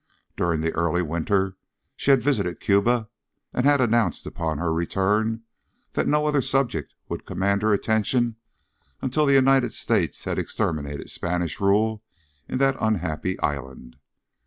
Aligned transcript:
During 0.35 0.61
the 0.61 0.71
early 0.71 1.03
winter 1.03 1.57
she 1.95 2.09
had 2.09 2.23
visited 2.23 2.59
Cuba 2.59 3.07
and 3.53 3.67
had 3.67 3.79
announced 3.81 4.25
upon 4.25 4.57
her 4.57 4.73
return 4.73 5.43
that 5.93 6.07
no 6.07 6.25
other 6.25 6.41
subject 6.41 6.95
would 7.07 7.23
command 7.23 7.61
her 7.61 7.71
attention 7.71 8.37
until 9.03 9.27
the 9.27 9.35
United 9.35 9.75
States 9.75 10.23
had 10.23 10.39
exterminated 10.39 11.11
Spanish 11.11 11.59
rule 11.59 12.03
in 12.47 12.57
that 12.57 12.77
unhappy 12.81 13.39
island. 13.41 13.97